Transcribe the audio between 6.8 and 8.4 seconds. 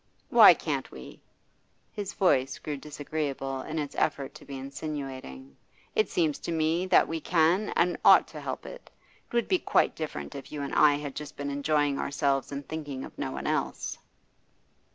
that we can and ought